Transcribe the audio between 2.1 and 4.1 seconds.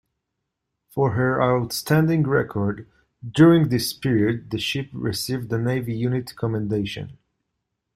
record during this